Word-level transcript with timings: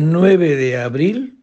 9 0.00 0.54
de 0.54 0.80
abril, 0.80 1.40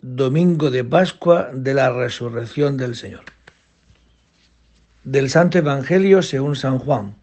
domingo 0.00 0.70
de 0.70 0.82
Pascua 0.82 1.50
de 1.52 1.74
la 1.74 1.92
Resurrección 1.92 2.78
del 2.78 2.96
Señor. 2.96 3.24
Del 5.04 5.28
Santo 5.28 5.58
Evangelio 5.58 6.22
según 6.22 6.56
San 6.56 6.78
Juan. 6.78 7.16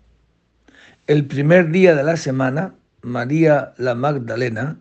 El 1.08 1.26
primer 1.26 1.72
día 1.72 1.96
de 1.96 2.04
la 2.04 2.18
semana, 2.18 2.76
María 3.02 3.74
la 3.78 3.96
Magdalena 3.96 4.78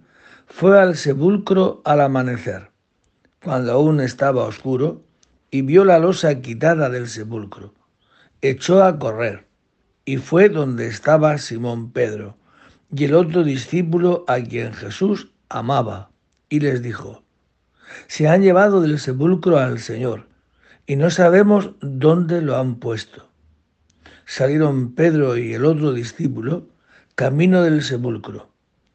fue 0.46 0.78
al 0.78 0.94
sepulcro 0.94 1.80
al 1.86 2.02
amanecer, 2.02 2.68
cuando 3.42 3.72
aún 3.72 4.02
estaba 4.02 4.44
oscuro, 4.44 5.02
y 5.50 5.62
vio 5.62 5.86
la 5.86 5.98
losa 5.98 6.42
quitada 6.42 6.90
del 6.90 7.08
sepulcro. 7.08 7.72
Echó 8.42 8.84
a 8.84 8.98
correr 8.98 9.46
y 10.04 10.18
fue 10.18 10.50
donde 10.50 10.86
estaba 10.86 11.38
Simón 11.38 11.92
Pedro 11.92 12.36
y 12.94 13.04
el 13.04 13.14
otro 13.14 13.42
discípulo 13.42 14.26
a 14.28 14.38
quien 14.38 14.74
Jesús 14.74 15.30
amaba, 15.48 16.10
y 16.48 16.60
les 16.60 16.82
dijo, 16.82 17.22
se 18.06 18.28
han 18.28 18.42
llevado 18.42 18.80
del 18.80 18.98
sepulcro 18.98 19.58
al 19.58 19.78
Señor, 19.78 20.26
y 20.86 20.96
no 20.96 21.10
sabemos 21.10 21.70
dónde 21.80 22.42
lo 22.42 22.56
han 22.56 22.76
puesto. 22.76 23.28
Salieron 24.24 24.94
Pedro 24.94 25.36
y 25.36 25.54
el 25.54 25.64
otro 25.64 25.92
discípulo 25.92 26.68
camino 27.14 27.62
del 27.62 27.82
sepulcro. 27.82 28.50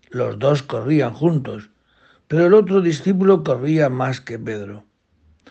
Los 0.09 0.37
dos 0.39 0.63
corrían 0.63 1.13
juntos, 1.13 1.71
pero 2.27 2.45
el 2.45 2.53
otro 2.53 2.81
discípulo 2.81 3.43
corría 3.43 3.89
más 3.89 4.21
que 4.21 4.39
Pedro. 4.39 4.85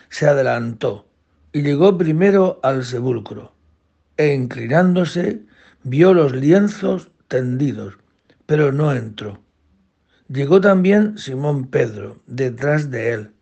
Se 0.09 0.27
adelantó 0.27 1.07
y 1.53 1.63
llegó 1.63 1.99
primero 1.99 2.61
al 2.63 2.85
sepulcro, 2.85 3.53
e 4.17 4.35
inclinándose 4.35 5.43
vio 5.83 6.15
los 6.15 6.33
lienzos 6.33 7.11
tendidos, 7.29 7.99
pero 8.47 8.73
no 8.73 8.93
entró. 8.93 9.41
Llegó 10.33 10.63
también 10.63 11.19
Simón 11.19 11.67
Pedro 11.67 12.23
detrás 12.27 12.91
de 12.91 13.13
él 13.13 13.33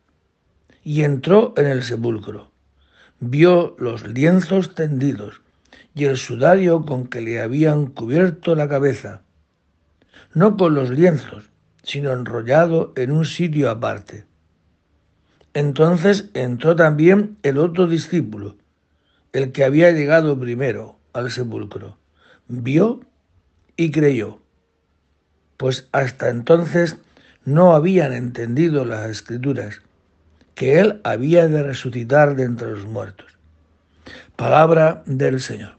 y 0.83 1.05
entró 1.05 1.55
en 1.56 1.66
el 1.66 1.84
sepulcro. 1.84 2.50
Vio 3.20 3.77
los 3.78 4.05
lienzos 4.08 4.74
tendidos 4.74 5.41
y 5.94 6.06
el 6.06 6.16
sudario 6.16 6.84
con 6.84 7.06
que 7.06 7.20
le 7.20 7.41
habían 7.41 7.86
cubierto 7.86 8.56
la 8.56 8.68
cabeza, 8.68 9.22
no 10.34 10.56
con 10.56 10.74
los 10.74 10.91
lienzos, 10.91 11.44
sino 11.84 12.11
enrollado 12.11 12.92
en 12.96 13.12
un 13.12 13.24
sitio 13.24 13.70
aparte. 13.70 14.24
Entonces 15.55 16.30
entró 16.34 16.74
también 16.74 17.36
el 17.44 17.58
otro 17.58 17.86
discípulo, 17.86 18.56
el 19.33 19.52
que 19.52 19.62
había 19.62 19.92
llegado 19.92 20.36
primero 20.41 20.98
al 21.12 21.30
sepulcro. 21.30 21.98
Vio 22.48 23.00
y 23.77 23.92
creyó 23.92 24.41
pues 25.61 25.86
hasta 25.92 26.30
entonces 26.30 26.97
no 27.44 27.75
habían 27.75 28.14
entendido 28.14 28.86
las 28.86 29.11
escrituras, 29.11 29.83
que 30.55 30.80
Él 30.80 31.02
había 31.05 31.48
de 31.48 31.62
resucitar 31.62 32.34
de 32.34 32.44
entre 32.44 32.70
los 32.70 32.86
muertos. 32.86 33.27
Palabra 34.36 35.02
del 35.05 35.39
Señor. 35.39 35.77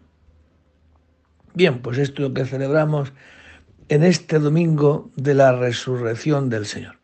Bien, 1.56 1.82
pues 1.82 1.98
esto 1.98 2.22
es 2.22 2.30
lo 2.30 2.34
que 2.36 2.46
celebramos 2.46 3.12
en 3.90 4.04
este 4.04 4.38
domingo 4.38 5.10
de 5.16 5.34
la 5.34 5.52
resurrección 5.52 6.52
del 6.52 6.68
Señor, 6.68 7.00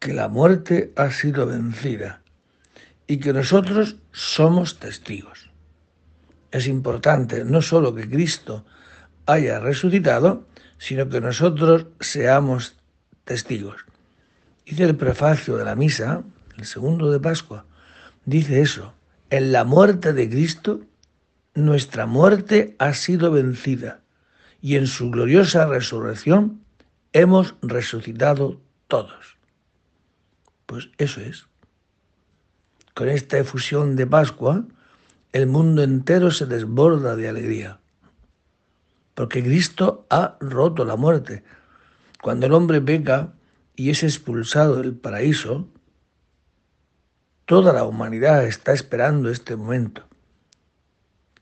que 0.00 0.12
la 0.12 0.26
muerte 0.26 0.92
ha 0.96 1.12
sido 1.12 1.46
vencida 1.46 2.20
y 3.06 3.18
que 3.18 3.32
nosotros 3.32 3.94
somos 4.10 4.80
testigos. 4.80 5.52
Es 6.50 6.66
importante 6.66 7.44
no 7.44 7.62
solo 7.62 7.94
que 7.94 8.10
Cristo 8.10 8.64
haya 9.26 9.60
resucitado, 9.60 10.48
sino 10.78 11.08
que 11.08 11.20
nosotros 11.20 11.86
seamos 12.00 12.76
testigos. 13.24 13.84
Dice 14.64 14.84
el 14.84 14.96
prefacio 14.96 15.56
de 15.56 15.64
la 15.64 15.74
misa, 15.74 16.22
el 16.56 16.66
segundo 16.66 17.10
de 17.10 17.20
Pascua, 17.20 17.64
dice 18.24 18.60
eso, 18.60 18.94
en 19.30 19.52
la 19.52 19.64
muerte 19.64 20.12
de 20.12 20.28
Cristo, 20.28 20.80
nuestra 21.54 22.06
muerte 22.06 22.76
ha 22.78 22.92
sido 22.94 23.30
vencida 23.30 24.00
y 24.60 24.76
en 24.76 24.86
su 24.86 25.10
gloriosa 25.10 25.66
resurrección 25.66 26.60
hemos 27.12 27.54
resucitado 27.62 28.60
todos. 28.88 29.36
Pues 30.66 30.90
eso 30.98 31.20
es. 31.20 31.46
Con 32.94 33.08
esta 33.08 33.38
efusión 33.38 33.96
de 33.96 34.06
Pascua, 34.06 34.64
el 35.32 35.46
mundo 35.46 35.82
entero 35.82 36.30
se 36.30 36.46
desborda 36.46 37.14
de 37.14 37.28
alegría 37.28 37.78
porque 39.16 39.42
Cristo 39.42 40.06
ha 40.10 40.36
roto 40.40 40.84
la 40.84 40.94
muerte. 40.94 41.42
Cuando 42.22 42.44
el 42.44 42.52
hombre 42.52 42.82
peca 42.82 43.32
y 43.74 43.88
es 43.88 44.02
expulsado 44.02 44.76
del 44.76 44.94
paraíso, 44.94 45.68
toda 47.46 47.72
la 47.72 47.84
humanidad 47.84 48.44
está 48.44 48.74
esperando 48.74 49.30
este 49.30 49.56
momento. 49.56 50.06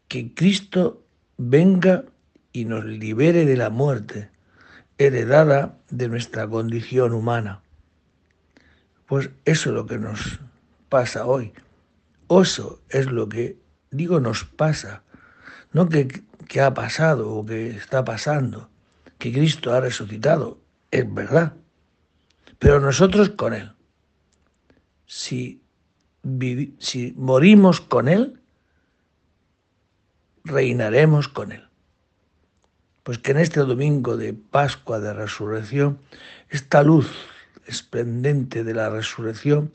Que 0.07 0.33
Cristo 0.35 1.05
venga 1.37 2.05
y 2.53 2.65
nos 2.65 2.85
libere 2.85 3.45
de 3.45 3.57
la 3.57 3.71
muerte 3.71 4.31
heredada 4.97 5.77
de 5.91 6.09
nuestra 6.09 6.47
condición 6.47 7.12
humana. 7.12 7.62
Pues 9.06 9.31
eso 9.45 9.71
es 9.71 9.75
lo 9.75 9.87
que 9.87 9.99
nos 9.99 10.39
pasa 10.89 11.27
hoy. 11.27 11.53
Eso 12.31 12.81
es 12.89 13.06
lo 13.06 13.29
que, 13.29 13.59
digo, 13.91 14.21
nos 14.21 14.45
pasa. 14.45 15.03
No 15.75 15.89
que 15.91 16.25
que 16.47 16.61
ha 16.61 16.75
pasado 16.75 17.31
o 17.33 17.45
que 17.45 17.71
está 17.71 18.05
pasando, 18.05 18.69
que 19.19 19.33
Cristo 19.33 19.73
ha 19.73 19.81
resucitado, 19.81 20.61
es 20.91 21.12
verdad. 21.12 21.55
Pero 22.59 22.81
nosotros 22.81 23.31
con 23.31 23.55
Él, 23.55 23.73
si, 25.07 25.61
si 26.79 27.12
morimos 27.17 27.81
con 27.81 28.09
Él, 28.09 28.41
reinaremos 30.45 31.29
con 31.29 31.53
Él. 31.53 31.65
Pues 33.03 33.19
que 33.19 33.33
en 33.33 33.39
este 33.39 33.61
domingo 33.61 34.17
de 34.17 34.33
Pascua 34.33 34.99
de 34.99 35.12
Resurrección, 35.12 35.99
esta 36.49 36.83
luz 36.83 37.11
esplendente 37.67 38.65
de 38.65 38.75
la 38.75 38.89
resurrección 38.91 39.73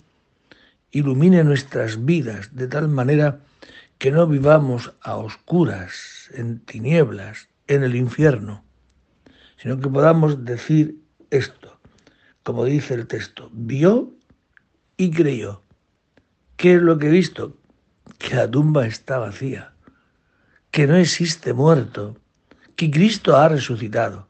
ilumine 0.92 1.44
nuestras 1.44 2.06
vidas 2.06 2.56
de 2.56 2.68
tal 2.68 2.88
manera 2.88 3.40
que 4.00 4.12
no 4.12 4.26
vivamos 4.28 4.94
a 5.02 5.18
oscuras, 5.18 6.32
en 6.34 6.60
tinieblas, 6.60 7.50
en 7.68 7.84
el 7.84 7.96
infierno, 7.96 8.64
sino 9.58 9.78
que 9.78 9.90
podamos 9.90 10.46
decir 10.46 11.04
esto, 11.30 11.80
como 12.44 12.64
dice 12.64 12.94
el 12.94 13.08
texto, 13.08 13.50
vio 13.52 14.16
y 14.96 15.12
creyó. 15.12 15.64
¿Qué 16.56 16.76
es 16.76 16.82
lo 16.82 16.98
que 16.98 17.08
he 17.08 17.12
visto? 17.12 17.58
Que 18.18 18.36
la 18.36 18.50
tumba 18.50 18.88
está 18.88 19.18
vacía, 19.18 19.74
que 20.72 20.88
no 20.88 20.96
existe 20.96 21.52
muerto, 21.52 22.18
que 22.78 22.90
Cristo 22.90 23.36
ha 23.36 23.50
resucitado. 23.50 24.30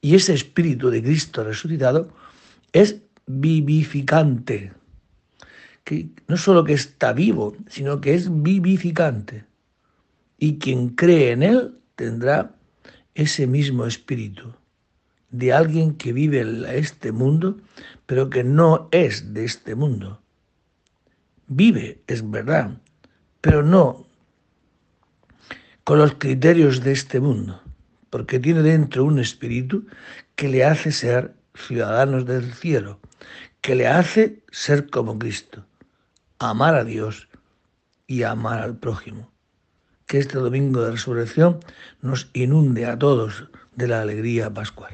Y 0.00 0.14
ese 0.14 0.34
espíritu 0.34 0.88
de 0.88 1.02
Cristo 1.02 1.42
resucitado 1.42 2.14
es 2.72 3.02
vivificante 3.26 4.72
no 6.28 6.36
solo 6.36 6.64
que 6.64 6.74
está 6.74 7.12
vivo, 7.12 7.56
sino 7.68 8.00
que 8.00 8.14
es 8.14 8.28
vivificante. 8.42 9.44
Y 10.38 10.58
quien 10.58 10.90
cree 10.90 11.32
en 11.32 11.42
él 11.42 11.78
tendrá 11.96 12.54
ese 13.14 13.46
mismo 13.46 13.86
espíritu 13.86 14.54
de 15.30 15.52
alguien 15.52 15.94
que 15.94 16.12
vive 16.12 16.40
en 16.40 16.64
este 16.66 17.10
mundo, 17.10 17.58
pero 18.06 18.28
que 18.28 18.44
no 18.44 18.88
es 18.90 19.32
de 19.32 19.44
este 19.44 19.74
mundo. 19.74 20.20
Vive, 21.46 22.02
es 22.06 22.28
verdad, 22.30 22.78
pero 23.40 23.62
no 23.62 24.06
con 25.84 25.98
los 25.98 26.14
criterios 26.14 26.82
de 26.82 26.92
este 26.92 27.18
mundo, 27.18 27.60
porque 28.08 28.38
tiene 28.38 28.62
dentro 28.62 29.04
un 29.04 29.18
espíritu 29.18 29.86
que 30.36 30.48
le 30.48 30.64
hace 30.64 30.92
ser 30.92 31.34
ciudadanos 31.54 32.24
del 32.24 32.52
cielo, 32.52 33.00
que 33.60 33.74
le 33.74 33.88
hace 33.88 34.44
ser 34.50 34.88
como 34.90 35.18
Cristo 35.18 35.66
amar 36.50 36.74
a 36.74 36.84
Dios 36.84 37.28
y 38.06 38.22
amar 38.24 38.60
al 38.60 38.76
prójimo. 38.76 39.30
Que 40.06 40.18
este 40.18 40.38
domingo 40.38 40.82
de 40.82 40.90
resurrección 40.90 41.60
nos 42.00 42.28
inunde 42.32 42.86
a 42.86 42.98
todos 42.98 43.48
de 43.74 43.88
la 43.88 44.02
alegría 44.02 44.52
pascual. 44.52 44.92